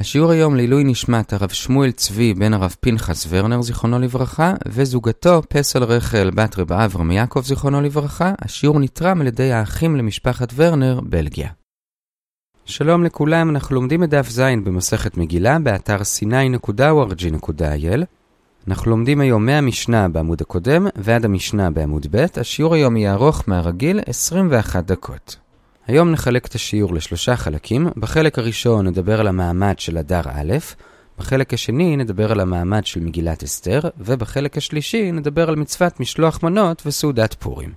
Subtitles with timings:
[0.00, 5.84] השיעור היום לעילוי נשמת הרב שמואל צבי בן הרב פנחס ורנר זיכרונו לברכה וזוגתו פסל
[5.84, 8.32] רחל בת רב אברהם יעקב זיכרונו לברכה.
[8.38, 11.48] השיעור נתרם על ידי האחים למשפחת ורנר, בלגיה.
[12.64, 18.04] שלום לכולם, אנחנו לומדים את דף ז' במסכת מגילה באתר sny.org.il
[18.68, 24.00] אנחנו לומדים היום מהמשנה בעמוד הקודם ועד המשנה בעמוד ב', השיעור היום יהיה ארוך מהרגיל
[24.06, 25.47] 21 דקות.
[25.88, 27.88] היום נחלק את השיעור לשלושה חלקים.
[27.96, 30.52] בחלק הראשון נדבר על המעמד של אדר א',
[31.18, 36.82] בחלק השני נדבר על המעמד של מגילת אסתר, ובחלק השלישי נדבר על מצוות משלוח מנות
[36.86, 37.72] וסעודת פורים.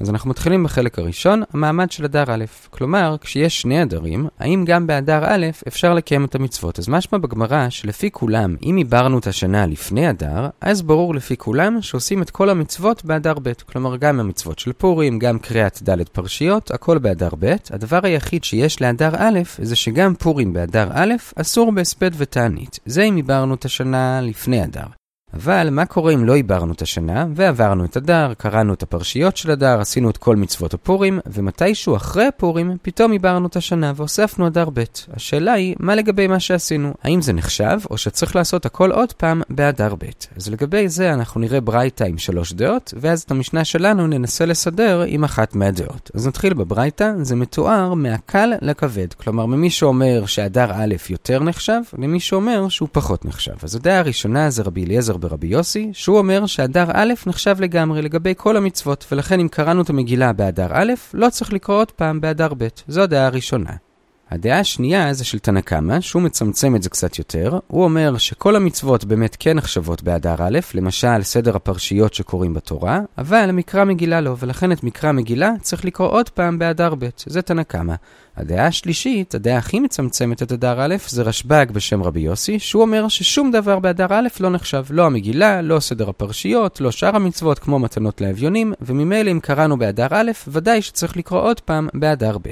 [0.00, 2.44] אז אנחנו מתחילים בחלק הראשון, המעמד של אדר א'.
[2.70, 6.78] כלומר, כשיש שני אדרים, האם גם באדר א' אפשר לקיים את המצוות?
[6.78, 11.82] אז משמע בגמרא שלפי כולם, אם עיברנו את השנה לפני אדר, אז ברור לפי כולם
[11.82, 13.52] שעושים את כל המצוות באדר ב'.
[13.72, 17.54] כלומר, גם המצוות של פורים, גם קריאת ד' פרשיות, הכל באדר ב'.
[17.70, 22.78] הדבר היחיד שיש לאדר א', זה שגם פורים באדר א', אסור בהספד ותענית.
[22.86, 25.01] זה אם עיברנו את השנה לפני אדר.
[25.34, 29.50] אבל מה קורה אם לא עיברנו את השנה, ועברנו את אדר, קראנו את הפרשיות של
[29.50, 34.68] אדר, עשינו את כל מצוות הפורים, ומתישהו אחרי הפורים, פתאום עיברנו את השנה והוספנו אדר
[34.74, 34.82] ב'.
[35.12, 36.94] השאלה היא, מה לגבי מה שעשינו?
[37.02, 40.04] האם זה נחשב, או שצריך לעשות הכל עוד פעם באדר ב'?
[40.36, 45.04] אז לגבי זה אנחנו נראה ברייתא עם שלוש דעות, ואז את המשנה שלנו ננסה לסדר
[45.06, 46.10] עם אחת מהדעות.
[46.14, 49.12] אז נתחיל בברייתא, זה מתואר מהקל לכבד.
[49.12, 53.54] כלומר, ממי שאומר שאדר א' יותר נחשב, למי שאומר שהוא פחות נחשב.
[53.62, 58.34] אז הדעה הראשונה זה רבי אליעזר ברבי יוסי, שהוא אומר שאדר א' נחשב לגמרי לגבי
[58.36, 62.54] כל המצוות, ולכן אם קראנו את המגילה באדר א', לא צריך לקרוא עוד פעם באדר
[62.58, 62.68] ב'.
[62.88, 63.91] זו הדעה הראשונה.
[64.32, 67.58] הדעה השנייה זה של תנא קמא, שהוא מצמצם את זה קצת יותר.
[67.66, 73.50] הוא אומר שכל המצוות באמת כן נחשבות באדר א', למשל סדר הפרשיות שקוראים בתורה, אבל
[73.52, 77.08] מקרא מגילה לא, ולכן את מקרא מגילה צריך לקרוא עוד פעם באדר ב'.
[77.26, 77.94] זה תנא קמא.
[78.36, 83.08] הדעה השלישית, הדעה הכי מצמצמת את אדר א', זה רשב"ג בשם רבי יוסי, שהוא אומר
[83.08, 84.84] ששום דבר באדר א' לא נחשב.
[84.90, 90.08] לא המגילה, לא סדר הפרשיות, לא שאר המצוות כמו מתנות לאביונים, וממילא אם קראנו באדר
[90.10, 92.48] א', ודאי שצריך לקרוא עוד פעם באדר ב'.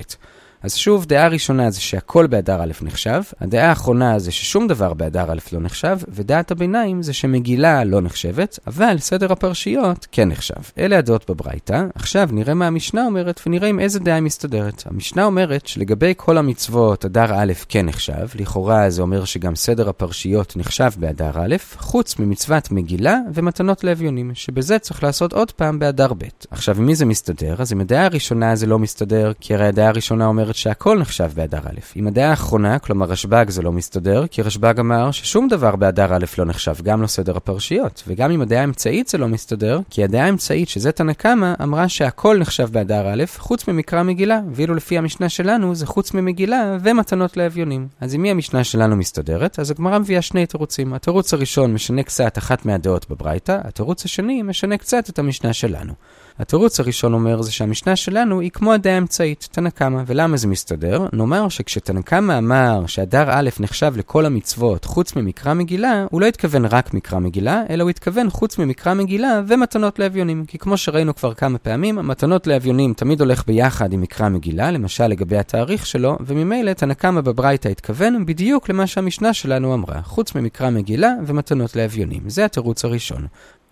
[0.62, 5.32] אז שוב, דעה ראשונה זה שהכל באדר א' נחשב, הדעה האחרונה זה ששום דבר באדר
[5.32, 10.54] א' לא נחשב, ודעת הביניים זה שמגילה לא נחשבת, אבל סדר הפרשיות כן נחשב.
[10.78, 11.84] אלה הדעות בברייתא.
[11.94, 14.82] עכשיו נראה מה המשנה אומרת ונראה עם איזה דעה היא מסתדרת.
[14.86, 20.56] המשנה אומרת שלגבי כל המצוות אדר א' כן נחשב, לכאורה זה אומר שגם סדר הפרשיות
[20.56, 26.24] נחשב באדר א', חוץ ממצוות מגילה ומתנות לאביונים, שבזה צריך לעשות עוד פעם באדר ב'.
[26.50, 27.54] עכשיו, עם מי זה מסתדר?
[27.58, 31.30] אז עם הדעה הראשונה זה לא מסתדר, כי הרי הדעה הראשונה אומרת אומרת שהכל נחשב
[31.34, 31.80] באדר א'.
[31.94, 36.24] עם הדעה האחרונה, כלומר רשב"ג זה לא מסתדר, כי רשב"ג אמר ששום דבר באדר א'
[36.38, 38.02] לא נחשב, גם לא סדר הפרשיות.
[38.06, 42.38] וגם עם הדעה האמצעית זה לא מסתדר, כי הדעה האמצעית, שזה תנא קמא, אמרה שהכל
[42.38, 47.88] נחשב באדר א', חוץ ממקרא מגילה, ואילו לפי המשנה שלנו זה חוץ ממגילה ומתנות לאביונים.
[48.00, 49.58] אז עם מי המשנה שלנו מסתדרת?
[49.58, 50.94] אז הגמרא מביאה שני תירוצים.
[50.94, 55.92] התירוץ הראשון משנה קצת אחת מהדעות בברייתא, התירוץ השני משנה קצת את המשנה שלנו.
[56.40, 60.02] התירוץ הראשון אומר זה שהמשנה שלנו היא כמו הדעה האמצעית, תנא קמא.
[60.06, 61.06] ולמה זה מסתדר?
[61.12, 66.64] נאמר שכשתנא קמא אמר שהדר א' נחשב לכל המצוות חוץ ממקרא מגילה, הוא לא התכוון
[66.64, 70.44] רק מקרא מגילה, אלא הוא התכוון חוץ ממקרא מגילה ומתנות לאביונים.
[70.46, 75.06] כי כמו שראינו כבר כמה פעמים, מתנות לאביונים תמיד הולך ביחד עם מקרא מגילה, למשל
[75.06, 80.70] לגבי התאריך שלו, וממילא תנא קמא בברייתא התכוון בדיוק למה שהמשנה שלנו אמרה, חוץ ממקרא
[80.70, 82.22] מגילה ומתנות לאביונים.
[82.26, 83.26] זה התירוץ הראשון.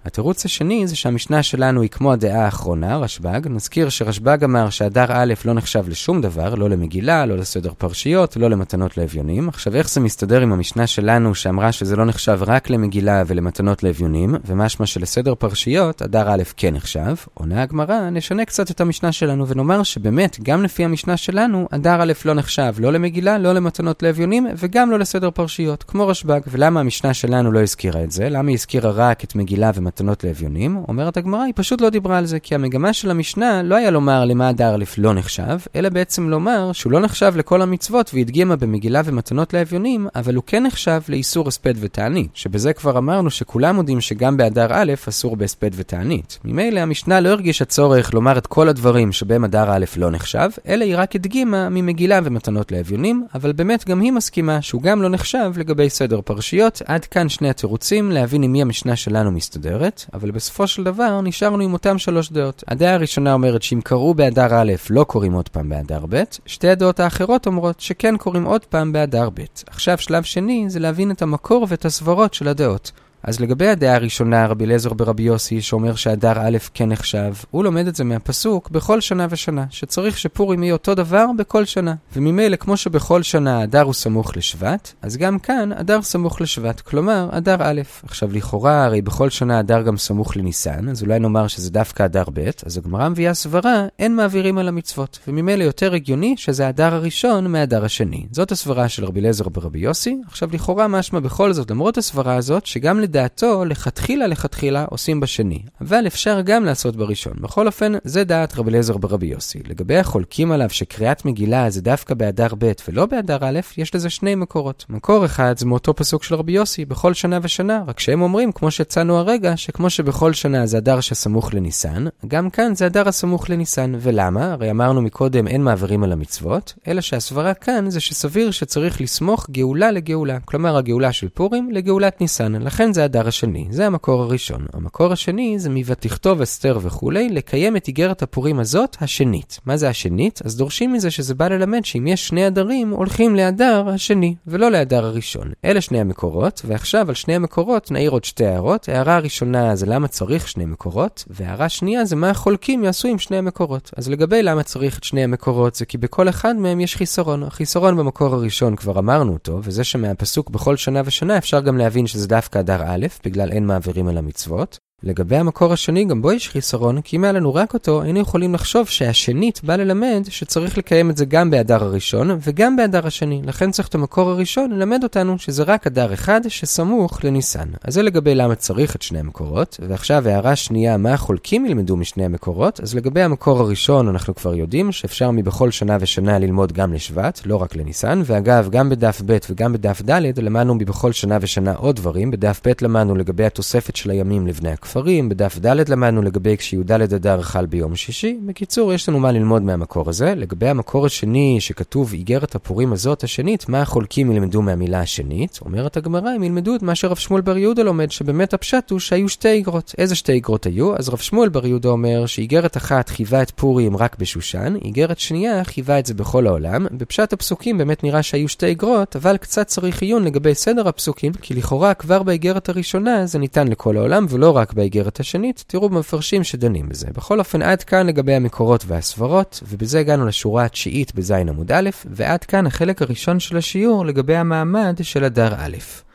[0.09, 3.41] התירוץ השני זה שהמשנה שלנו היא כמו הדעה האחרונה, רשב"ג.
[3.51, 8.51] נזכיר שרשב"ג אמר שהדר א' לא נחשב לשום דבר, לא למגילה, לא לסדר פרשיות, לא
[8.51, 9.49] למתנות לאביונים.
[9.49, 14.35] עכשיו, איך זה מסתדר עם המשנה שלנו שאמרה שזה לא נחשב רק למגילה ולמתנות לאביונים,
[14.47, 17.15] ומשמע שלסדר פרשיות, הדר א' כן נחשב?
[17.35, 22.13] עונה הגמרא, נשנה קצת את המשנה שלנו ונאמר שבאמת, גם לפי המשנה שלנו, הדר א'
[22.25, 26.41] לא נחשב לא למגילה, לא למתנות לאביונים, וגם לא לסדר פרשיות, כמו רשב"ג.
[26.47, 28.29] ולמה המשנה שלנו לא הזכירה את זה?
[28.29, 32.19] למה היא הזכירה רק את מגילה ומתנות מתנות לאביונים, אומרת הגמרא, היא פשוט לא דיברה
[32.19, 35.89] על זה, כי המגמה של המשנה לא היה לומר למה הדר א' לא נחשב, אלא
[35.89, 41.01] בעצם לומר שהוא לא נחשב לכל המצוות והדגימה במגילה ומתנות לאביונים, אבל הוא כן נחשב
[41.09, 46.39] לאיסור הספד ותענית, שבזה כבר אמרנו שכולם מודים שגם באדר א' אסור בהספד ותענית.
[46.45, 50.85] ממילא המשנה לא הרגישה צורך לומר את כל הדברים שבהם אדר א' לא נחשב, אלא
[50.85, 55.53] היא רק הדגימה ממגילה ומתנות לאביונים, אבל באמת גם היא מסכימה שהוא גם לא נחשב
[55.57, 56.83] לגבי סדר פרשיות.
[56.87, 59.88] עד כאן שני התירוצים להבין עם מי המשנה שלנו מסתדרת.
[59.89, 62.65] אחרת, אבל בסופו של דבר נשארנו עם אותם שלוש דעות.
[62.69, 67.01] הדעה הראשונה אומרת שאם קראו באדר א', לא קוראים עוד פעם באדר ב', שתי הדעות
[67.01, 69.41] האחרות אומרות שכן קוראים עוד פעם באדר ב'.
[69.67, 72.93] עכשיו שלב שני זה להבין את המקור ואת הסברות של הדעות.
[73.23, 77.87] אז לגבי הדעה הראשונה, רבי אליעזר ברבי יוסי, שאומר שהדר א' כן נחשב, הוא לומד
[77.87, 81.95] את זה מהפסוק בכל שנה ושנה, שצריך שפורים יהיה אותו דבר בכל שנה.
[82.17, 87.29] וממילא, כמו שבכל שנה אדר הוא סמוך לשבט, אז גם כאן אדר סמוך לשבט, כלומר,
[87.33, 87.81] אדר א'.
[88.05, 92.25] עכשיו, לכאורה, הרי בכל שנה אדר גם סמוך לניסן, אז אולי נאמר שזה דווקא אדר
[92.35, 95.19] ב', אז הגמרא מביאה סברה, אין מעבירים על המצוות.
[95.29, 98.27] וממילא יותר הגיוני שזה אדר הראשון מהאדר השני.
[98.31, 100.17] זאת הסברה של רבי אליעזר ברבי יוסי.
[100.27, 105.63] עכשיו, לכאורה משמע בכל זאת, למרות הסברה הזאת, שגם לדעתו, לכתחילה לכתחילה עושים בשני.
[105.81, 107.33] אבל אפשר גם לעשות בראשון.
[107.41, 109.59] בכל אופן, זה דעת רבי אליעזר ברבי יוסי.
[109.69, 114.35] לגבי החולקים עליו שקריאת מגילה זה דווקא באדר ב' ולא באדר א', יש לזה שני
[114.35, 114.85] מקורות.
[114.89, 118.71] מקור אחד זה מאותו פסוק של רבי יוסי, בכל שנה ושנה, רק שהם אומרים, כמו
[118.71, 123.93] שהצענו הרגע, שכמו שבכל שנה זה אדר שסמוך לניסן, גם כאן זה אדר הסמוך לניסן.
[124.01, 124.53] ולמה?
[124.53, 129.91] הרי אמרנו מקודם אין מעבירים על המצוות, אלא שהסברה כאן זה שסביר שצריך לסמוך גאולה
[129.91, 130.39] לגאולה.
[130.45, 132.55] כלומר, הגאולה של פורים לגאולת ניסן.
[132.55, 133.67] לכן זה הדר השני.
[133.71, 134.67] זה המקור הראשון.
[134.73, 139.61] המקור השני זה מ"ותכתוב אסתר" וכולי, לקיים את איגרת הפורים הזאת, השנית.
[139.67, 140.41] מה זה השנית?
[140.45, 145.05] אז דורשים מזה שזה בא ללמד שאם יש שני הדרים, הולכים להדר השני, ולא להדר
[145.05, 145.53] הראשון.
[145.65, 148.89] אלה שני המקורות, ועכשיו על שני המקורות נעיר עוד שתי הערות.
[148.89, 153.37] הערה הראשונה זה למה צריך שני מקורות, והערה שנייה זה מה החולקים יעשו עם שני
[153.37, 153.91] המקורות.
[153.97, 157.43] אז לגבי למה צריך את שני המקורות, זה כי בכל אחד מהם יש חיסרון.
[157.43, 162.29] החיסרון במקור הראשון כבר אמרנו אותו, וזה שמהפסוק בכל שנה ושנה אפשר גם להבין שזה
[162.29, 164.79] דווקא אדר א', בגלל אין מעבירים על המצוות.
[165.03, 168.55] לגבי המקור השני, גם בו יש חיסרון, כי אם היה לנו רק אותו, היינו יכולים
[168.55, 173.43] לחשוב שהשנית בא ללמד שצריך לקיים את זה גם באדר הראשון וגם באדר השני.
[173.45, 177.69] לכן צריך את המקור הראשון ללמד אותנו שזה רק אדר אחד שסמוך לניסן.
[177.85, 179.81] אז זה לגבי למה צריך את שני המקורות.
[179.89, 182.81] ועכשיו הערה שנייה, מה החולקים ילמדו משני המקורות?
[182.81, 187.57] אז לגבי המקור הראשון אנחנו כבר יודעים שאפשר מבכל שנה ושנה ללמוד גם לשבט, לא
[187.57, 188.23] רק לניסן.
[188.25, 192.31] ואגב, גם בדף ב' וגם בדף ד' למדנו מבכל שנה ושנה עוד דברים.
[192.31, 197.43] בדף ב' למדנו לגבי התוספת של הימים לבני הכפרים, בדף ד' למדנו לגבי כשי"ד אדר
[197.43, 198.39] חל ביום שישי.
[198.47, 200.35] בקיצור, יש לנו מה ללמוד מהמקור הזה.
[200.35, 205.59] לגבי המקור השני, שכתוב איגרת הפורים הזאת השנית, מה החולקים ילמדו מהמילה השנית?
[205.65, 209.29] אומרת הגמרא, הם ילמדו את מה שרב שמואל בר יהודה לומד, שבאמת הפשט הוא שהיו
[209.29, 209.95] שתי איגרות.
[209.99, 210.97] איזה שתי איגרות היו?
[210.97, 215.65] אז רב שמואל בר יהודה אומר שאיגרת אחת חייבה את פורים רק בשושן, איגרת שנייה
[215.65, 216.87] חייבה את זה בכל העולם.
[216.93, 221.55] בפשט הפסוקים באמת נראה שהיו שתי איגרות, אבל קצת צריך עיון לגבי סדר הפסוקים, כי
[221.55, 226.89] לכאורה כבר באיגרת הראשונה זה ניתן לכל העולם ולא רק באיגרת השנית, תראו במפרשים שדנים
[226.89, 227.07] בזה.
[227.17, 232.45] בכל אופן, עד כאן לגבי המקורות והסברות, ובזה הגענו לשורה התשיעית בזין עמוד א', ועד
[232.45, 236.08] כאן החלק הראשון של השיעור לגבי המעמד של אדר א'.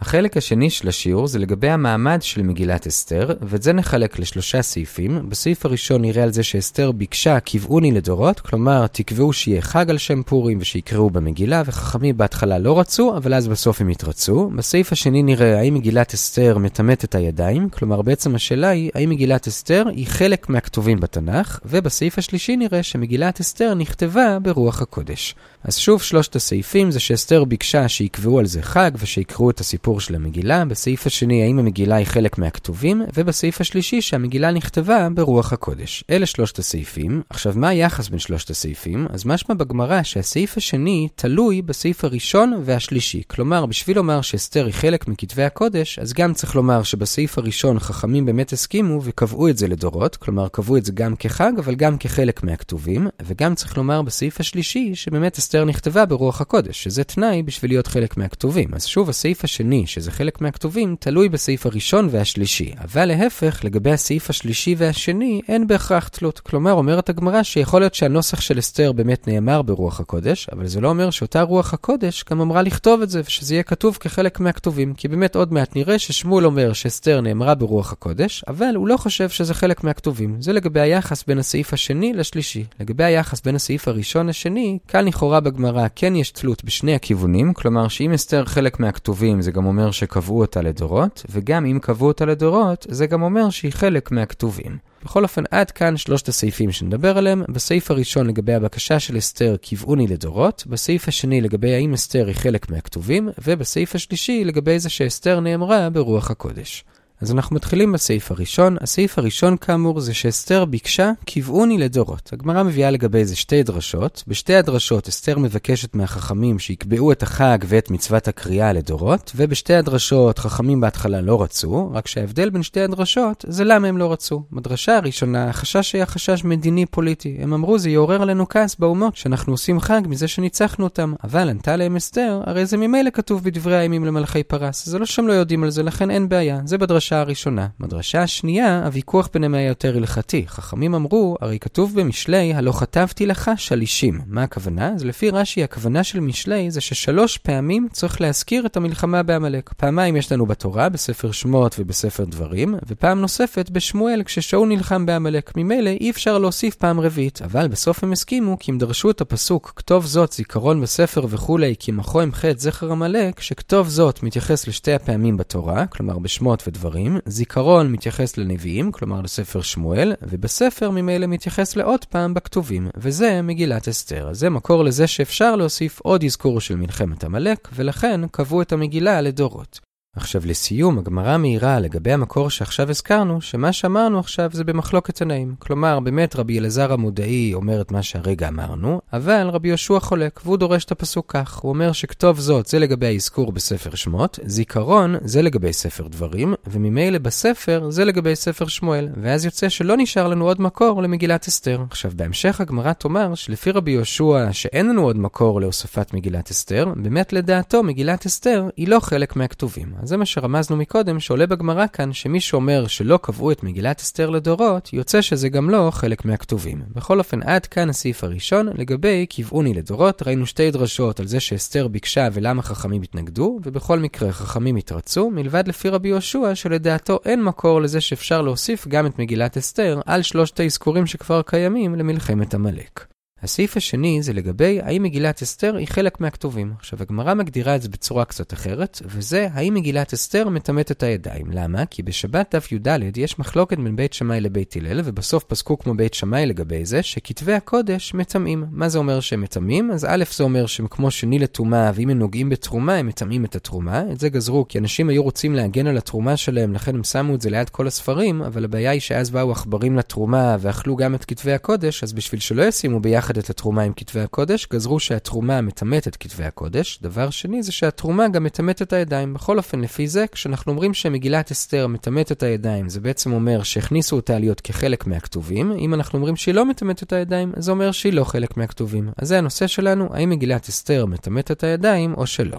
[0.00, 5.28] החלק השני של השיעור זה לגבי המעמד של מגילת אסתר, ואת זה נחלק לשלושה סעיפים.
[5.28, 10.22] בסעיף הראשון נראה על זה שאסתר ביקשה קבעוני לדורות, כלומר תקבעו שיהיה חג על שם
[10.22, 14.50] פורים ושיקראו במגילה, וחכמים בהתחלה לא רצו, אבל אז בסוף הם התרצו.
[14.56, 19.46] בסעיף השני נראה האם מגילת אסתר מטמאת את הידיים, כלומר בעצם השאלה היא האם מגילת
[19.46, 25.34] אסתר היא חלק מהכתובים בתנ"ך, ובסעיף השלישי נראה שמגילת אסתר נכתבה ברוח הקודש.
[25.64, 30.14] אז שוב שלושת הסעיפים זה שאסתר ביקשה שיקבעו על זה חג ושיקראו את הסיפור של
[30.14, 36.04] המגילה, בסעיף השני האם המגילה היא חלק מהכתובים, ובסעיף השלישי שהמגילה נכתבה ברוח הקודש.
[36.10, 37.22] אלה שלושת הסעיפים.
[37.30, 39.06] עכשיו, מה היחס בין שלושת הסעיפים?
[39.10, 43.22] אז משמע בגמרא שהסעיף השני תלוי בסעיף הראשון והשלישי.
[43.26, 48.26] כלומר, בשביל לומר שאסתר היא חלק מכתבי הקודש, אז גם צריך לומר שבסעיף הראשון חכמים
[48.26, 52.42] באמת הסכימו וקבעו את זה לדורות, כלומר קבעו את זה גם כחג, אבל גם כחלק
[52.42, 57.86] מהכתובים, וגם צריך לומר בסעיף השלישי שבאמת אסתר נכתבה ברוח הקודש, שזה תנאי בשביל להיות
[57.86, 58.74] חלק מהכתובים.
[58.74, 62.72] אז שוב, הסעיף השני, שזה חלק מהכתובים, תלוי בסעיף הראשון והשלישי.
[62.84, 66.40] אבל להפך, לגבי הסעיף השלישי והשני, אין בהכרח תלות.
[66.40, 70.88] כלומר, אומרת הגמרא שיכול להיות שהנוסח של אסתר באמת נאמר ברוח הקודש, אבל זה לא
[70.88, 74.94] אומר שאותה רוח הקודש גם אמרה לכתוב את זה, ושזה יהיה כתוב כחלק מהכתובים.
[74.94, 79.28] כי באמת עוד מעט נראה ששמואל אומר שאסתר נאמרה ברוח הקודש, אבל הוא לא חושב
[79.28, 80.36] שזה חלק מהכתובים.
[80.40, 82.64] זה לגבי היחס בין הסעיף השני לשלישי.
[82.80, 87.88] לגבי היחס בין הסעיף הראשון לשני, כאן לכאורה בגמרא כן יש תלות בשני הכיוונים, כלומר
[87.88, 92.86] שאם אסתר חלק מהכתובים זה גם אומר שקבעו אותה לדורות, וגם אם קבעו אותה לדורות,
[92.90, 94.78] זה גם אומר שהיא חלק מהכתובים.
[95.04, 97.42] בכל אופן, עד כאן שלושת הסעיפים שנדבר עליהם.
[97.48, 102.70] בסעיף הראשון לגבי הבקשה של אסתר קבעוני לדורות, בסעיף השני לגבי האם אסתר היא חלק
[102.70, 106.84] מהכתובים, ובסעיף השלישי לגבי זה שאסתר נאמרה ברוח הקודש.
[107.20, 108.76] אז אנחנו מתחילים בסעיף הראשון.
[108.80, 112.30] הסעיף הראשון, כאמור, זה שאסתר ביקשה קבעוני לדורות.
[112.32, 114.24] הגמרא מביאה לגבי זה שתי דרשות.
[114.26, 120.80] בשתי הדרשות אסתר מבקשת מהחכמים שיקבעו את החג ואת מצוות הקריאה לדורות, ובשתי הדרשות חכמים
[120.80, 124.42] בהתחלה לא רצו, רק שההבדל בין שתי הדרשות זה למה הם לא רצו.
[124.52, 127.36] בדרשה הראשונה, החשש היה חשש מדיני-פוליטי.
[127.40, 131.14] הם אמרו, זה יעורר עלינו כעס באומות, שאנחנו עושים חג מזה שניצחנו אותם.
[131.24, 134.86] אבל ענתה להם אסתר, הרי זה ממילא כתוב בדברי הימים למלכי פרס.
[134.86, 136.60] זה לא שהם לא יודעים על זה, לכן אין בעיה.
[136.64, 137.66] זה בדרשה בדרשה הראשונה.
[137.80, 140.44] בדרשה השנייה, הוויכוח ביניהם היה יותר הלכתי.
[140.46, 144.20] חכמים אמרו, הרי כתוב במשלי, הלא כתבתי לך שלישים.
[144.26, 144.92] מה הכוונה?
[144.94, 149.72] אז לפי רש"י, הכוונה של משלי זה ששלוש פעמים צריך להזכיר את המלחמה בעמלק.
[149.76, 155.52] פעמיים יש לנו בתורה, בספר שמות ובספר דברים, ופעם נוספת בשמואל, כששאול נלחם בעמלק.
[155.56, 159.72] ממילא אי אפשר להוסיף פעם רביעית, אבל בסוף הם הסכימו, כי אם דרשו את הפסוק,
[159.76, 164.92] כתוב זאת, זיכרון בספר וכולי, כי מחו עם חטא זכר עמלק, שכתוב זאת מתייחס לשתי
[164.92, 166.97] הפעמים בתורה, כלומר בשמות ודברים.
[166.98, 173.88] דברים, זיכרון מתייחס לנביאים, כלומר לספר שמואל, ובספר ממילא מתייחס לעוד פעם בכתובים, וזה מגילת
[173.88, 174.28] אסתר.
[174.32, 179.87] זה מקור לזה שאפשר להוסיף עוד אזכור של מלחמת עמלק, ולכן קבעו את המגילה לדורות.
[180.18, 185.54] עכשיו לסיום, הגמרא מעירה לגבי המקור שעכשיו הזכרנו, שמה שאמרנו עכשיו זה במחלוקת תנאים.
[185.58, 190.56] כלומר, באמת רבי אלעזר המודעי אומר את מה שהרגע אמרנו, אבל רבי יהושע חולק, והוא
[190.56, 191.58] דורש את הפסוק כך.
[191.58, 197.18] הוא אומר שכתוב זאת זה לגבי האזכור בספר שמות, זיכרון זה לגבי ספר דברים, וממילא
[197.18, 199.08] בספר זה לגבי ספר שמואל.
[199.22, 201.82] ואז יוצא שלא נשאר לנו עוד מקור למגילת אסתר.
[201.90, 207.32] עכשיו, בהמשך הגמרא תאמר שלפי רבי יהושע שאין לנו עוד מקור להוספת מגילת אסתר, באמת
[207.32, 209.92] לדעתו מגילת אסתר היא לא חלק מהכתובים.
[210.08, 214.92] זה מה שרמזנו מקודם, שעולה בגמרא כאן, שמי שאומר שלא קבעו את מגילת אסתר לדורות,
[214.92, 216.82] יוצא שזה גם לא חלק מהכתובים.
[216.94, 221.88] בכל אופן, עד כאן הסעיף הראשון, לגבי קבעוני לדורות, ראינו שתי דרשות על זה שאסתר
[221.88, 227.80] ביקשה ולמה חכמים התנגדו, ובכל מקרה חכמים התרצו, מלבד לפי רבי יהושע, שלדעתו אין מקור
[227.80, 233.17] לזה שאפשר להוסיף גם את מגילת אסתר על שלושת האזכורים שכבר קיימים למלחמת עמלק.
[233.42, 236.72] הסעיף השני זה לגבי האם מגילת אסתר היא חלק מהכתובים.
[236.78, 241.46] עכשיו, הגמרא מגדירה את זה בצורה קצת אחרת, וזה האם מגילת אסתר מטמאת את הידיים.
[241.50, 241.86] למה?
[241.86, 246.14] כי בשבת דף י"ד יש מחלוקת בין בית שמאי לבית הלל, ובסוף פסקו כמו בית
[246.14, 248.64] שמאי לגבי זה, שכתבי הקודש מטמאים.
[248.70, 249.90] מה זה אומר שהם מטמאים?
[249.90, 253.56] אז א' זה אומר שהם כמו שני לטומאה, ואם הם נוגעים בתרומה, הם מטמאים את
[253.56, 254.02] התרומה.
[254.12, 257.40] את זה גזרו כי אנשים היו רוצים להגן על התרומה שלהם, לכן הם שמו את
[257.40, 261.52] זה ליד כל הספרים, אבל הבעיה היא שאז באו עכברים לתרומה ואכלו גם את כתבי
[261.52, 266.08] הקודש, אז בשביל שלא ישימו ביחד ביחד את התרומה עם כתבי הקודש, גזרו שהתרומה מטמאת
[266.08, 266.98] את כתבי הקודש.
[267.02, 269.34] דבר שני זה שהתרומה גם מטמאת את הידיים.
[269.34, 274.16] בכל אופן, לפי זה, כשאנחנו אומרים שמגילת אסתר מטמאת את הידיים, זה בעצם אומר שהכניסו
[274.16, 275.72] אותה להיות כחלק מהכתובים.
[275.72, 279.10] אם אנחנו אומרים שהיא לא מטמאת את הידיים, זה אומר שהיא לא חלק מהכתובים.
[279.16, 282.58] אז זה הנושא שלנו, האם מגילת אסתר מטמאת את הידיים או שלא.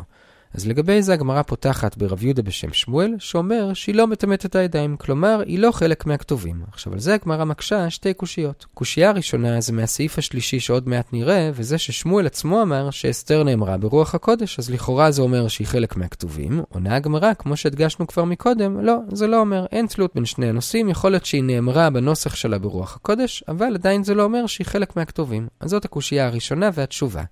[0.53, 4.97] אז לגבי זה הגמרא פותחת ברב יהודה בשם שמואל, שאומר שהיא לא מטמאת את הידיים,
[4.97, 6.61] כלומר, היא לא חלק מהכתובים.
[6.71, 8.65] עכשיו, על זה הגמרא מקשה שתי קושיות.
[8.73, 14.15] קושייה הראשונה זה מהסעיף השלישי שעוד מעט נראה, וזה ששמואל עצמו אמר שאסתר נאמרה ברוח
[14.15, 16.61] הקודש, אז לכאורה זה אומר שהיא חלק מהכתובים.
[16.69, 20.89] עונה הגמרא, כמו שהדגשנו כבר מקודם, לא, זה לא אומר, אין תלות בין שני הנושאים,
[20.89, 24.95] יכול להיות שהיא נאמרה בנוסח שלה ברוח הקודש, אבל עדיין זה לא אומר שהיא חלק
[24.95, 25.47] מהכתובים.
[25.59, 27.23] אז זאת הקושייה הראשונה והתשובה.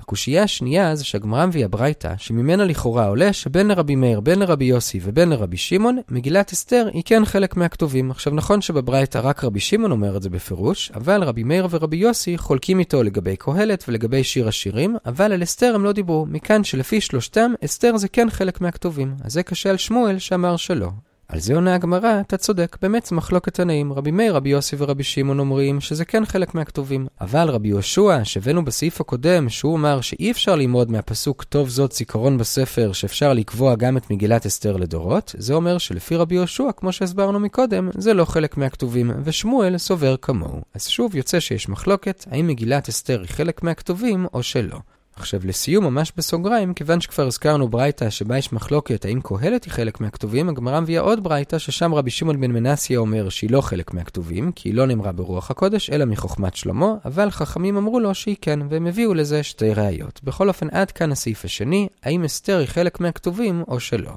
[0.00, 5.00] הקושייה השנייה זה שהגמרא מביאה ברייתא, שממנה לכאורה עולה שבין לרבי מאיר, בין לרבי יוסי
[5.02, 8.10] ובין לרבי שמעון, מגילת אסתר היא כן חלק מהכתובים.
[8.10, 12.38] עכשיו נכון שבברייתא רק רבי שמעון אומר את זה בפירוש, אבל רבי מאיר ורבי יוסי
[12.38, 17.00] חולקים איתו לגבי קהלת ולגבי שיר השירים, אבל על אסתר הם לא דיברו, מכאן שלפי
[17.00, 19.14] שלושתם, אסתר זה כן חלק מהכתובים.
[19.24, 20.88] אז זה קשה על שמואל שאמר שלא.
[21.32, 23.92] על זה עונה הגמרא, אתה צודק, באמת זה מחלוקת תנאים.
[23.92, 27.06] רבי מאיר, רבי יוסי ורבי שמעון אומרים שזה כן חלק מהכתובים.
[27.20, 32.38] אבל רבי יהושע, שהבאנו בסעיף הקודם, שהוא אמר שאי אפשר ללמוד מהפסוק טוב זאת זיכרון
[32.38, 37.40] בספר, שאפשר לקבוע גם את מגילת אסתר לדורות, זה אומר שלפי רבי יהושע, כמו שהסברנו
[37.40, 40.60] מקודם, זה לא חלק מהכתובים, ושמואל סובר כמוהו.
[40.74, 44.78] אז שוב יוצא שיש מחלוקת, האם מגילת אסתר היא חלק מהכתובים או שלא.
[45.20, 50.00] עכשיו לסיום, ממש בסוגריים, כיוון שכבר הזכרנו ברייתא שבה יש מחלוקת האם קהלת היא חלק
[50.00, 54.52] מהכתובים, הגמרא מביאה עוד ברייתא ששם רבי שמעון בן מנסיה אומר שהיא לא חלק מהכתובים,
[54.52, 58.58] כי היא לא נאמרה ברוח הקודש, אלא מחוכמת שלמה, אבל חכמים אמרו לו שהיא כן,
[58.70, 60.20] והם הביאו לזה שתי ראיות.
[60.24, 64.12] בכל אופן, עד כאן הסעיף השני, האם אסתר היא חלק מהכתובים או שלא.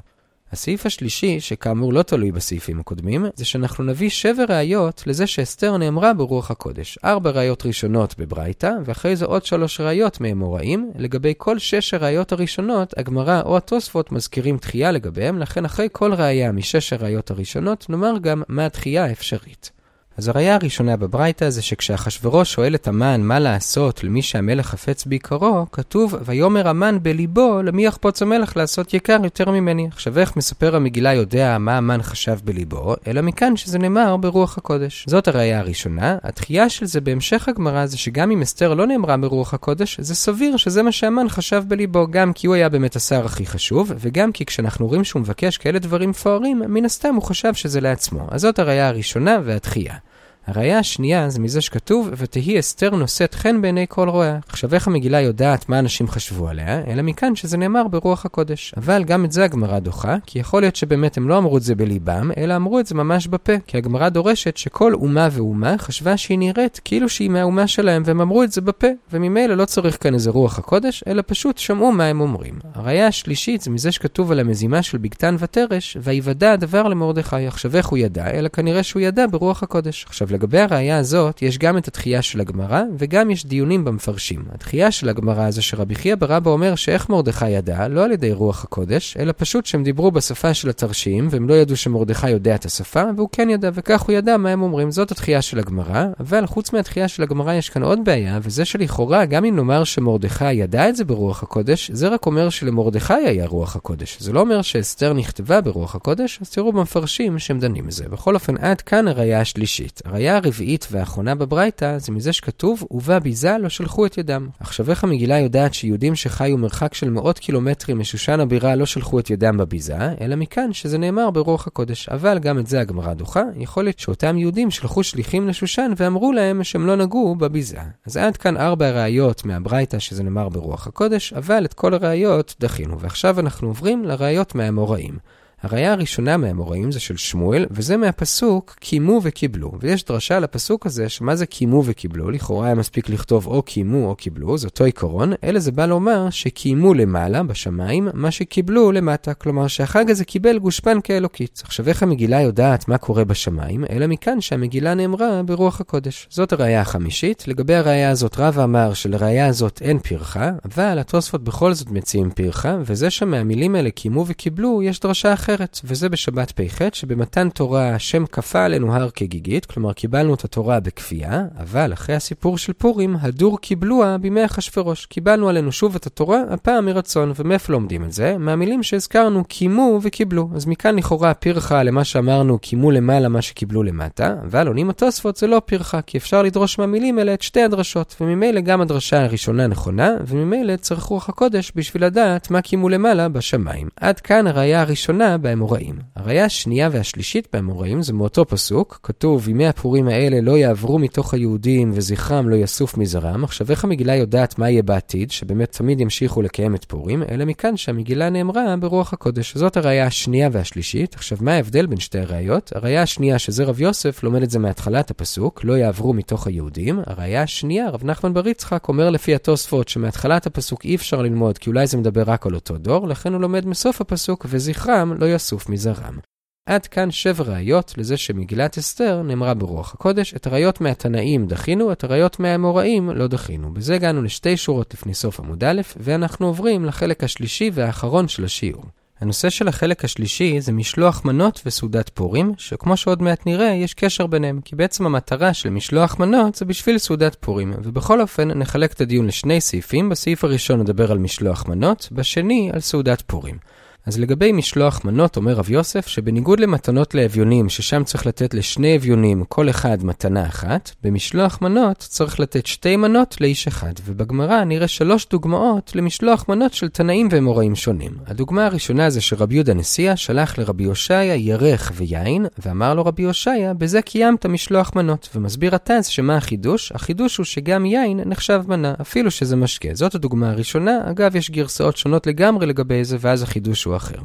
[0.53, 6.13] הסעיף השלישי, שכאמור לא תלוי בסעיפים הקודמים, זה שאנחנו נביא שבע ראיות לזה שאסתר נאמרה
[6.13, 6.97] ברוח הקודש.
[7.03, 10.91] ארבע ראיות ראשונות בברייתא, ואחרי זה עוד שלוש ראיות מאמוראים.
[10.95, 16.51] לגבי כל שש הראיות הראשונות, הגמרא או התוספות מזכירים תחייה לגביהם, לכן אחרי כל ראיה
[16.51, 19.71] משש הראיות הראשונות, נאמר גם מה התחייה האפשרית.
[20.17, 25.65] אז הראייה הראשונה בברייתא זה שכשאחשוורוש שואל את המן מה לעשות למי שהמלך חפץ בעיקרו,
[25.71, 29.87] כתוב ויאמר המן בליבו למי יחפוץ המלך לעשות יקר יותר ממני.
[29.91, 35.05] עכשיו איך מספר המגילה יודע מה המן חשב בליבו, אלא מכאן שזה נאמר ברוח הקודש.
[35.07, 36.17] זאת הראייה הראשונה.
[36.23, 40.57] התחייה של זה בהמשך הגמרא זה שגם אם אסתר לא נאמרה ברוח הקודש, זה סביר
[40.57, 44.45] שזה מה שהמן חשב בליבו, גם כי הוא היה באמת השר הכי חשוב, וגם כי
[44.45, 48.27] כשאנחנו רואים שהוא מבקש כאלה דברים מפוארים, מן הסתם הוא חשב שזה לעצמו.
[48.31, 50.02] אז זאת הראייה הראשונה והתחייה.
[50.47, 54.39] הראייה השנייה זה מזה שכתוב, ותהי אסתר נושאת חן בעיני כל רואיה.
[54.47, 58.73] עכשיו איך המגילה יודעת מה אנשים חשבו עליה, אלא מכאן שזה נאמר ברוח הקודש.
[58.77, 61.75] אבל גם את זה הגמרא דוחה, כי יכול להיות שבאמת הם לא אמרו את זה
[61.75, 63.53] בליבם, אלא אמרו את זה ממש בפה.
[63.67, 68.43] כי הגמרא דורשת שכל אומה ואומה חשבה שהיא נראית כאילו שהיא מהאומה שלהם, והם אמרו
[68.43, 68.87] את זה בפה.
[69.13, 72.59] וממילא לא צריך כאן איזה רוח הקודש, אלא פשוט שמעו מה הם אומרים.
[72.73, 77.47] הראייה השלישית זה מזה שכתוב על המזימה של בגתן ותרש, ויוודע הדבר למרדכי.
[77.47, 78.31] עכשיו איך הוא ידע?
[78.31, 80.05] אלא כנראה שהוא ידע ברוח הקודש.
[80.07, 84.43] עכשיו לגבי הראייה הזאת, יש גם את התחייה של הגמרא, וגם יש דיונים במפרשים.
[84.51, 88.63] התחייה של הגמרא זה שרבי חייא ברבא אומר שאיך מרדכי ידע, לא על ידי רוח
[88.63, 93.03] הקודש, אלא פשוט שהם דיברו בשפה של התרשים, והם לא ידעו שמרדכי יודע את השפה,
[93.15, 94.91] והוא כן ידע, וכך הוא ידע מה הם אומרים.
[94.91, 99.25] זאת התחייה של הגמרא, אבל חוץ מהתחייה של הגמרא יש כאן עוד בעיה, וזה שלכאורה,
[99.25, 103.75] גם אם נאמר שמרדכי ידע את זה ברוח הקודש, זה רק אומר שלמרדכי היה רוח
[103.75, 104.17] הקודש.
[104.19, 108.09] זה לא אומר שאסתר נכתבה ברוח הקודש, אז תראו במפרשים שהם דנים בזה.
[108.09, 110.01] בכל אופן, עד כאן הראייה השלישית.
[110.05, 114.47] הראייה הרביעית והאחרונה בברייתא זה מזה שכתוב, ובא ביזה לא שלחו את ידם.
[114.59, 119.29] עכשיו איך המגילה יודעת שיהודים שחיו מרחק של מאות קילומטרים משושן הבירה לא שלחו את
[119.29, 122.09] ידם בביזה, אלא מכאן שזה נאמר ברוח הקודש.
[122.09, 126.63] אבל גם את זה הגמרא דוחה, יכול להיות שאותם יהודים שלחו שליחים לשושן ואמרו להם
[126.63, 127.77] שהם לא נגעו בביזה.
[128.05, 132.99] אז עד כאן ארבע ראיות מהברייתא שזה נאמר ברוח הקודש, אבל את כל הראיות דחינו.
[132.99, 135.17] ועכשיו אנחנו עוברים לראיות מהאמוראים.
[135.63, 139.71] הראייה הראשונה מהאמוראים זה של שמואל, וזה מהפסוק קיימו וקיבלו.
[139.79, 142.31] ויש דרשה לפסוק הזה, שמה זה קיימו וקיבלו?
[142.31, 146.29] לכאורה היה מספיק לכתוב או קיימו או קיבלו, זה אותו עיקרון, אלא זה בא לומר
[146.29, 149.33] שקיימו למעלה, בשמיים, מה שקיבלו למטה.
[149.33, 151.61] כלומר שהחג הזה קיבל גושפן כאלוקית.
[151.65, 156.27] עכשיו איך המגילה יודעת מה קורה בשמיים, אלא מכאן שהמגילה נאמרה ברוח הקודש.
[156.29, 157.47] זאת הראייה החמישית.
[157.47, 162.77] לגבי הראייה הזאת רב אמר שלראייה הזאת אין פרחה, אבל התוספות בכל זאת מציעים פרחה,
[162.85, 165.52] וזה שמהמילים האלה קיימו וקיבלו, יש דרשה אחרת.
[165.53, 170.79] אחרת, וזה בשבת פ"ח, שבמתן תורה השם כפה עלינו הר כגיגית, כלומר קיבלנו את התורה
[170.79, 175.05] בכפייה, אבל אחרי הסיפור של פורים, הדור קיבלוה בימי אחשורוש.
[175.05, 178.37] קיבלנו עלינו שוב את התורה, הפעם מרצון, ומאיפה לומדים את זה?
[178.37, 180.49] מהמילים שהזכרנו, קימו וקיבלו.
[180.55, 185.47] אז מכאן לכאורה פרחה למה שאמרנו, קימו למעלה מה שקיבלו למטה, אבל עונים התוספות זה
[185.47, 190.09] לא פרחה, כי אפשר לדרוש מהמילים האלה את שתי הדרשות, וממילא גם הדרשה הראשונה נכונה,
[190.27, 193.87] וממילא צריך רוח הקודש בשביל לדעת מה קימו למעלה בשמיים.
[193.95, 195.95] עד כאן הראייה הראשונה באמוראים.
[196.15, 201.91] הראייה השנייה והשלישית באמוראים זה מאותו פסוק, כתוב, ימי הפורים האלה לא יעברו מתוך היהודים
[201.93, 203.43] וזכרם לא יסוף מזרם.
[203.43, 207.77] עכשיו, איך המגילה יודעת מה יהיה בעתיד, שבאמת תמיד ימשיכו לקיים את פורים, אלא מכאן
[207.77, 209.57] שהמגילה נאמרה ברוח הקודש.
[209.57, 211.15] זאת הראייה השנייה והשלישית.
[211.15, 212.71] עכשיו, מה ההבדל בין שתי הראיות?
[212.75, 216.99] הראייה השנייה, שזה רב יוסף, לומד את זה מהתחלת הפסוק, לא יעברו מתוך היהודים.
[217.05, 221.69] הראייה השנייה, רב נחמן בר יצחק, אומר לפי התוספות שמהתחלת הפסוק אי אפשר ללמוד, כי
[221.69, 225.69] אולי זה מדבר רק על אותו דור, לכן הוא לומד מסוף הפסוק, וזכרם לא יסוף
[225.69, 226.17] מזרם.
[226.65, 230.33] עד כאן שבע ראיות לזה שמגילת אסתר נאמרה ברוח הקודש.
[230.33, 233.73] את הראיות מהתנאים דחינו, את הראיות מהאמוראים לא דחינו.
[233.73, 238.83] בזה הגענו לשתי שורות לפני סוף עמוד א', ואנחנו עוברים לחלק השלישי והאחרון של השיעור.
[239.19, 244.27] הנושא של החלק השלישי זה משלוח מנות וסעודת פורים, שכמו שעוד מעט נראה, יש קשר
[244.27, 247.73] ביניהם, כי בעצם המטרה של משלוח מנות זה בשביל סעודת פורים.
[247.83, 252.79] ובכל אופן, נחלק את הדיון לשני סעיפים, בסעיף הראשון נדבר על משלוח מנות, בשני על
[252.79, 253.57] סעודת פורים.
[254.05, 259.43] אז לגבי משלוח מנות אומר רב יוסף שבניגוד למתנות לאביונים, ששם צריך לתת לשני אביונים
[259.49, 263.93] כל אחד מתנה אחת, במשלוח מנות צריך לתת שתי מנות לאיש אחד.
[264.05, 268.11] ובגמרא נראה שלוש דוגמאות למשלוח מנות של תנאים ואמוראים שונים.
[268.27, 273.73] הדוגמה הראשונה זה שרבי יהודה נשיאה שלח לרבי הושעיה ירך ויין, ואמר לו רבי הושעיה,
[273.73, 275.29] בזה קיימת משלוח מנות.
[275.35, 276.91] ומסביר התז שמה החידוש?
[276.91, 279.89] החידוש הוא שגם יין נחשב מנה, אפילו שזה משקה.
[279.93, 284.19] זאת הדוגמה הראשונה, אגב יש גרסאות שונות לגמרי לגבי זה, ואז החידוש הוא אחר.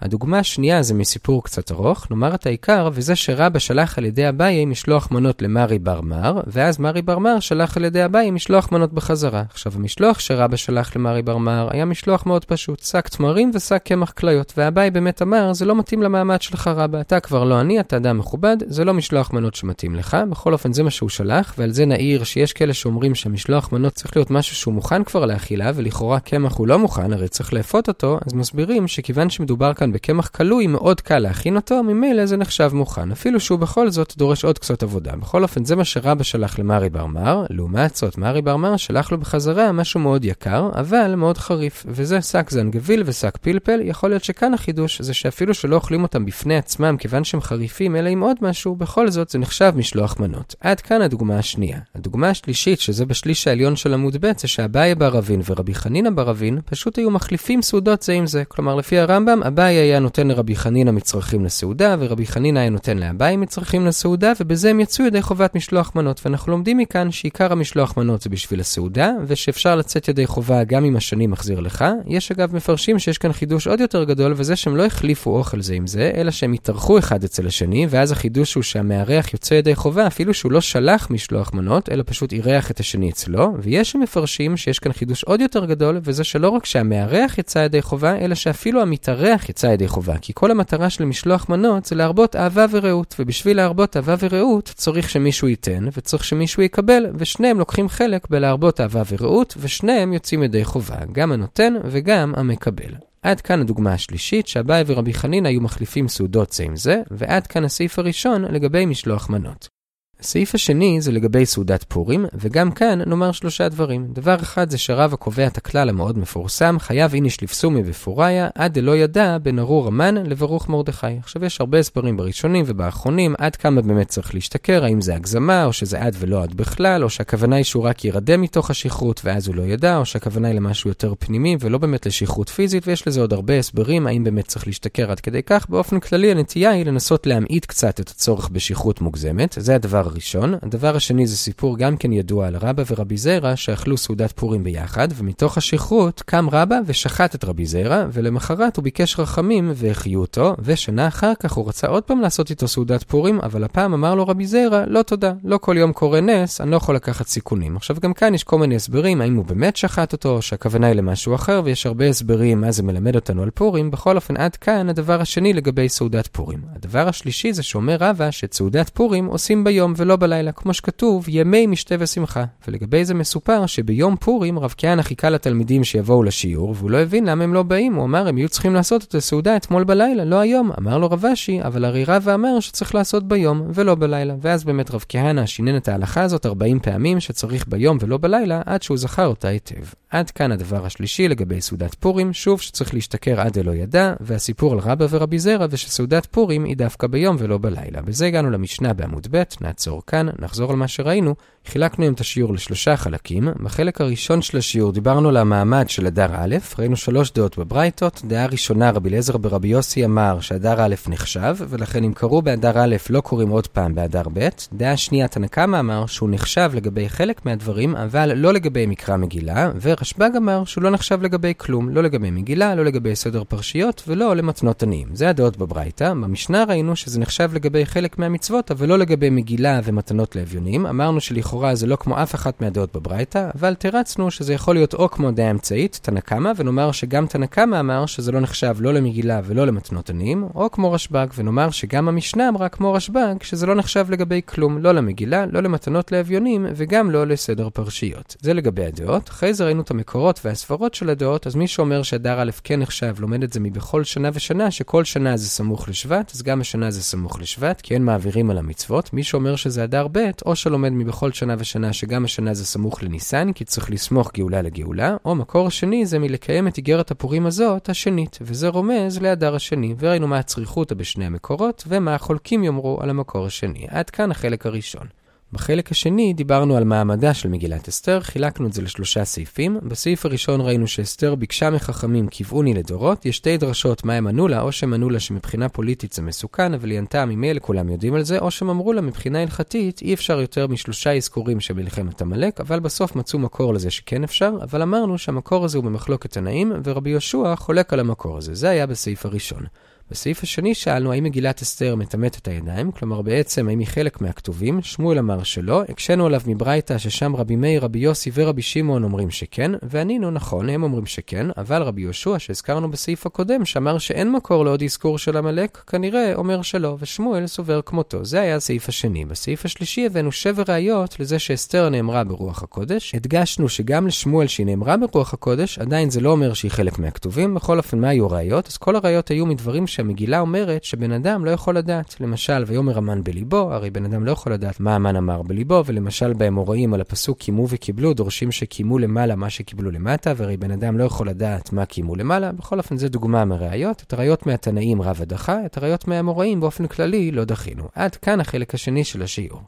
[0.00, 4.64] הדוגמה השנייה זה מסיפור קצת ארוך, נאמר את העיקר, וזה שרבא שלח על ידי אביי
[4.64, 8.92] משלוח מנות למרי בר מר, ואז מרי בר מר שלח על ידי אביי משלוח מנות
[8.92, 9.42] בחזרה.
[9.50, 14.10] עכשיו, המשלוח שרבא שלח למרי בר מר היה משלוח מאוד פשוט, שק תמרים ושק קמח
[14.10, 17.96] כליות, ואביי באמת אמר, זה לא מתאים למעמד שלך רבא, אתה כבר לא אני, אתה
[17.96, 21.70] אדם מכובד, זה לא משלוח מנות שמתאים לך, בכל אופן זה מה שהוא שלח, ועל
[21.70, 26.20] זה נעיר שיש כאלה שאומרים שהמשלוח מנות צריך להיות משהו שהוא מוכן כבר לאכילה, ולכאורה
[26.20, 30.28] קמח הוא לא מוכן, הרי צריך לאפות אותו, אז מסבירים שכיוון שמדובר כאן טוחן בקמח
[30.28, 34.58] כלוי, מאוד קל להכין אותו, ממילא זה נחשב מוכן, אפילו שהוא בכל זאת דורש עוד
[34.58, 35.16] קצת עבודה.
[35.16, 39.72] בכל אופן, זה מה שרבא שלח למרי ברמר, לעומת זאת, מרי ברמר שלח לו בחזרה
[39.72, 45.00] משהו מאוד יקר, אבל מאוד חריף, וזה שק זנגביל ושק פלפל, יכול להיות שכאן החידוש
[45.00, 49.10] זה שאפילו שלא אוכלים אותם בפני עצמם כיוון שהם חריפים, אלא עם עוד משהו, בכל
[49.10, 50.54] זאת זה נחשב משלוח מנות.
[50.60, 51.78] עד כאן הדוגמה השנייה.
[51.94, 56.98] הדוגמה השלישית, שזה בשליש העליון של עמוד ב', זה שאביי ברבין ורבי חנינא ברבין פשוט
[56.98, 58.44] היו מחליפים סעודות זה עם זה.
[58.44, 63.36] כלומר, לפי הרמב"ם, אביי היה נותן לרבי חנינא מצרכים לסעודה, ורבי חנינא היה נותן לאביי
[63.36, 66.20] מצרכים לסעודה, ובזה הם יצאו ידי חובת משלוח מנות.
[66.24, 70.96] ואנחנו לומדים מכאן שעיקר המשלוח מנות זה בשביל הסעודה, ושאפשר לצאת ידי חובה גם אם
[70.96, 71.84] השני מחזיר לך.
[72.06, 75.74] יש אגב מפרשים שיש כאן חידוש עוד יותר גדול, וזה שהם לא החליפו אוכל זה
[75.74, 80.06] עם זה, אלא שהם התארחו אחד אצל השני, ואז החידוש הוא שהמארח יוצא ידי חובה,
[80.06, 83.54] אפילו שהוא לא שלח משלוח מנות, אלא פשוט אירח את השני אצלו.
[83.58, 88.16] ויש שמפרשים שיש כאן חידוש עוד יותר גדול, וזה שלא רק שהמארח יצא ידי חובה,
[88.16, 90.18] אלא שאפילו המתארח יצא ידי חובה.
[90.18, 95.10] כי כל המטרה של משלוח מנות זה להרבות אהבה ורעות, ובשביל להרבות אהבה ורעות צריך
[95.10, 100.96] שמישהו ייתן, וצריך שמישהו יקבל, ושניהם לוקחים חלק בלהרבות אהבה ורעות, ושניהם יוצאים ידי חובה,
[101.12, 102.94] גם הנותן וגם המקבל.
[103.22, 107.64] עד כאן הדוגמה השלישית, שאביי ורבי חנין היו מחליפים סעודות זה עם זה, ועד כאן
[107.64, 109.79] הסעיף הראשון לגבי משלוח מנות.
[110.22, 114.06] הסעיף השני זה לגבי סעודת פורים, וגם כאן נאמר שלושה דברים.
[114.12, 118.96] דבר אחד זה שרב הקובע את הכלל המאוד מפורסם, חייב איניש לפסומי ופוריה, עד דלא
[118.96, 121.06] ידע בין ארור המן לברוך מרדכי.
[121.18, 125.72] עכשיו יש הרבה הסברים בראשונים ובאחרונים, עד כמה באמת צריך להשתכר, האם זה הגזמה, או
[125.72, 129.54] שזה עד ולא עד בכלל, או שהכוונה היא שהוא רק ירדם מתוך השכרות ואז הוא
[129.54, 133.32] לא ידע, או שהכוונה היא למשהו יותר פנימי ולא באמת לשכרות פיזית, ויש לזה עוד
[133.32, 135.66] הרבה הסברים, האם באמת צריך להשתכר עד כדי כך.
[135.68, 140.54] באופן כללי הנטייה היא לנסות להמעיט קצת את הצורך בשכרות מוגזמת, זה הדבר הראשון.
[140.62, 145.08] הדבר השני זה סיפור גם כן ידוע על רבא ורבי זיירא שאכלו סעודת פורים ביחד,
[145.14, 151.08] ומתוך השכרות קם רבא ושחט את רבי זיירא, ולמחרת הוא ביקש רחמים והחיו אותו, ושנה
[151.08, 154.46] אחר כך הוא רצה עוד פעם לעשות איתו סעודת פורים, אבל הפעם אמר לו רבי
[154.46, 157.76] זיירא, לא תודה, לא כל יום קורה נס, אני לא יכול לקחת סיכונים.
[157.76, 160.94] עכשיו גם כאן יש כל מיני הסברים, האם הוא באמת שחט אותו, או שהכוונה היא
[160.94, 163.90] למשהו אחר, ויש הרבה הסברים מה זה מלמד אותנו על פורים.
[163.90, 166.58] בכל אופן, עד כאן הדבר השני לגבי סעודת פורים.
[166.76, 171.94] הדבר השלישי זה שאומר רבא שסעודת פורים עושים ביום ולא בלילה, כמו שכתוב, ימי משתה
[171.98, 172.44] ושמחה.
[172.68, 177.44] ולגבי זה מסופר שביום פורים רב כהנא חיכה לתלמידים שיבואו לשיעור, והוא לא הבין למה
[177.44, 177.94] הם לא באים.
[177.94, 180.70] הוא אמר, הם יהיו צריכים לעשות את הסעודה אתמול בלילה, לא היום.
[180.78, 184.34] אמר לו רב אשי, אבל הרי רבא אמר שצריך לעשות ביום ולא בלילה.
[184.40, 188.82] ואז באמת רב כהנא שינן את ההלכה הזאת 40 פעמים שצריך ביום ולא בלילה, עד
[188.82, 189.84] שהוא זכר אותה היטב.
[190.10, 194.78] עד כאן הדבר השלישי לגבי סעודת פורים, שוב שצריך להשתכר עד דלא ידע, והסיפור על
[194.78, 198.02] רבא ורבי זרע, ושסעודת פורים היא דווקא ביום ולא בלילה.
[198.02, 201.34] בזה הגענו למשנה בעמוד ב', נעצור כאן, נחזור על מה שראינו.
[201.66, 203.48] חילקנו היום את השיעור לשלושה חלקים.
[203.62, 208.22] בחלק הראשון של השיעור דיברנו על המעמד של אדר א', ראינו שלוש דעות בברייתות.
[208.24, 212.96] דעה ראשונה, רבי אליעזר ברבי יוסי אמר שאדר א' נחשב, ולכן אם קראו באדר א'
[213.10, 214.48] לא קוראים עוד פעם באדר ב'.
[214.72, 219.70] דעה שנייה, תנא קמא אמר שהוא נחשב לגבי חלק מהדברים, אבל לא לגבי מקרא מגילה,
[219.82, 224.36] ורשב"ג אמר שהוא לא נחשב לגבי כלום, לא לגבי מגילה, לא לגבי סדר פרשיות, ולא
[224.36, 225.08] למתנות עניים.
[225.12, 226.10] זה הדעות בברייתא.
[226.10, 230.86] במשנה ראינו שזה נחשב לגבי חלק מהמצוות, אבל לא לגבי מגילה ומתנות לאביונים.
[230.86, 235.10] אמרנו שלכאורה זה לא כמו אף אחת מהדעות בברייתא, אבל תרצנו שזה יכול להיות או
[235.10, 239.40] כמו דעה אמצעית, תנא קמא, ונאמר שגם תנא קמא אמר שזה לא נחשב לא למגילה
[239.44, 244.06] ולא למתנות עניים, או כמו רשב"ג, ונאמר שגם המשנה אמרה כמו רשב"ג, שזה לא נחשב
[244.10, 248.36] לגבי כלום, לא למגילה, לא למתנות לאביונים, וגם לא לסדר פרשיות.
[248.40, 249.28] זה לגבי הדעות.
[249.28, 253.14] אחרי זה ראינו את המקורות והסברות של הדעות, אז מי שאומר שאדר א' כן נחשב,
[253.18, 257.02] לומד את זה מבכל שנה ושנה, שכל שנה זה סמוך לשבט, אז גם השנה זה
[257.02, 259.12] סמוך לשבט, כי אין מעבירים על המצוות.
[259.12, 263.52] מי שאומר שזה אדר ב', או שלומד מבכל שנה ושנה, שגם השנה זה סמוך לניסן,
[263.52, 268.38] כי צריך לסמוך גאולה לגאולה, או מקור שני זה מלקיים את איגרת הפורים הזאת, השנית,
[268.42, 273.86] וזה רומז לאדר השני, וראינו מה הצריכותא בשני המקורות, ומה החולקים יאמרו על המקור השני.
[273.88, 275.06] עד כאן החלק הראשון.
[275.52, 279.78] בחלק השני דיברנו על מעמדה של מגילת אסתר, חילקנו את זה לשלושה סעיפים.
[279.82, 284.60] בסעיף הראשון ראינו שאסתר ביקשה מחכמים כיווני לדורות, יש שתי דרשות מה הם ענו לה,
[284.60, 288.22] או שהם ענו לה שמבחינה פוליטית זה מסוכן, אבל היא ענתה ממילא כולם יודעים על
[288.22, 292.60] זה, או שהם אמרו לה מבחינה הלכתית אי אפשר יותר משלושה אזכורים של מלחמת עמלק,
[292.60, 297.10] אבל בסוף מצאו מקור לזה שכן אפשר, אבל אמרנו שהמקור הזה הוא במחלוקת תנאים, ורבי
[297.10, 298.54] יהושע חולק על המקור הזה.
[298.54, 299.62] זה היה בסעיף הראשון.
[300.10, 304.82] בסעיף השני שאלנו האם מגילת אסתר מטמאת את הידיים, כלומר בעצם האם היא חלק מהכתובים,
[304.82, 309.70] שמואל אמר שלא, הקשינו עליו מברייתא ששם רבי מאיר, רבי יוסי ורבי שמעון אומרים שכן,
[309.82, 314.82] וענינו נכון, הם אומרים שכן, אבל רבי יהושע שהזכרנו בסעיף הקודם, שאמר שאין מקור לעוד
[314.82, 318.24] אזכור של עמלק, כנראה אומר שלא, ושמואל סובר כמותו.
[318.24, 319.24] זה היה הסעיף השני.
[319.24, 323.14] בסעיף השלישי הבאנו שבע ראיות לזה שאסתר נאמרה ברוח הקודש.
[323.14, 327.54] הדגשנו שגם לשמואל שהיא נאמרה ברוח הקודש, עדיין זה לא אומר שהיא חלק מהכתובים.
[327.54, 328.68] בכל אופן, מה היו הראיות?
[328.68, 332.20] אז כל הראיות היו מדברים שהמגילה אומרת שבן אדם לא יכול לדעת.
[332.20, 336.32] למשל, ויאמר המן בליבו, הרי בן אדם לא יכול לדעת מה המן אמר בליבו, ולמשל
[336.32, 341.04] באמוראים על הפסוק קיימו וקיבלו, דורשים שקיימו למעלה מה שקיבלו למטה, והרי בן אדם לא
[341.04, 342.52] יכול לדעת מה קיימו למעלה.
[342.52, 344.02] בכל אופן, זו דוגמה מראיות.
[344.06, 347.88] את הראיות מהתנאים רב הדחה, את הראיות מהאמוראים באופן כללי לא דחינו.
[347.94, 349.60] עד כאן החלק השני של השיעור.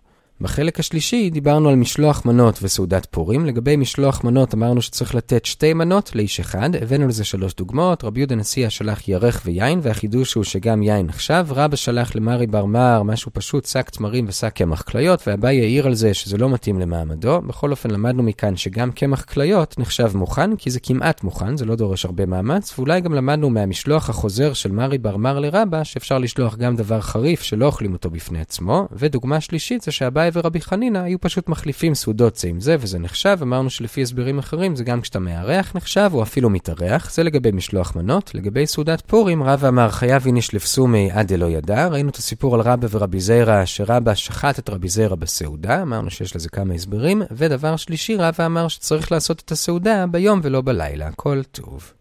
[0.42, 3.46] בחלק השלישי דיברנו על משלוח מנות וסעודת פורים.
[3.46, 8.04] לגבי משלוח מנות אמרנו שצריך לתת שתי מנות לאיש אחד, הבאנו לזה שלוש דוגמאות.
[8.04, 11.46] רבי יהודה נשיא שלח ירך ויין, והחידוש הוא שגם יין נחשב.
[11.50, 15.94] רבא שלח למרי בר מר משהו פשוט, שק תמרים ושק קמח כליות, ואביי העיר על
[15.94, 17.40] זה שזה לא מתאים למעמדו.
[17.40, 21.74] בכל אופן למדנו מכאן שגם קמח כליות נחשב מוכן, כי זה כמעט מוכן, זה לא
[21.74, 26.56] דורש הרבה מאמץ, ואולי גם למדנו מהמשלוח החוזר של מרי בר מר לרבא, שאפשר לשלוח
[26.56, 28.88] גם דבר חריף שלא אוכלים אותו בפני עצמו.
[28.92, 33.38] ודוגמה שלישית זה שאביי ורבי חנינא היו פשוט מחליפים סעודות זה עם זה, וזה נחשב.
[33.42, 37.14] אמרנו שלפי הסברים אחרים זה גם כשאתה מארח נחשב, או אפילו מתארח.
[37.14, 38.34] זה לגבי משלוח מנות.
[38.34, 41.86] לגבי סעודת פורים, רבא אמר חייב איניש לפסומי עד דלא ידע.
[41.86, 45.82] ראינו את הסיפור על רבא ורבי זיירא, שרבא שחט את רבי זיירא בסעודה.
[45.82, 47.22] אמרנו שיש לזה כמה הסברים.
[47.30, 51.06] ודבר שלישי, רבא אמר שצריך לעשות את הסעודה ביום ולא בלילה.
[51.06, 51.92] הכל טוב.